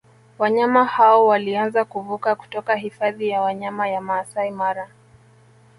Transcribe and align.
Wanyama 0.39 0.85
hao 0.85 1.27
walianza 1.27 1.85
kuvuka 1.85 2.35
kutoka 2.35 2.75
Hifadhi 2.75 3.29
ya 3.29 3.41
Wanyama 3.41 3.87
ya 3.87 4.01
Maasai 4.01 4.51
Mara 4.51 4.89